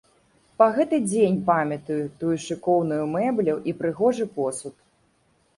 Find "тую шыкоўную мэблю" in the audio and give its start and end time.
2.23-3.55